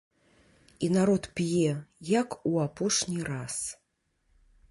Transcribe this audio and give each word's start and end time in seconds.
І 0.79 0.89
народ 0.93 1.27
п'е, 1.39 1.75
як 2.17 2.37
у 2.51 2.55
апошні 2.67 3.21
раз. 3.31 3.55